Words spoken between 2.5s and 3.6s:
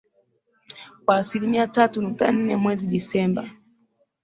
mwezi disemba